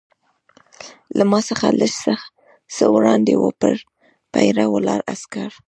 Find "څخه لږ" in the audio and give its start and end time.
1.49-1.93